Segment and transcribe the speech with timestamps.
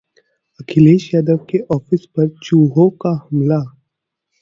[0.59, 3.63] अखिलेश यादव के ऑफिस पर चूहों का हमला...